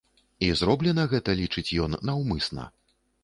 [0.45, 2.67] І зроблена гэта, лічыць ён, наўмысна.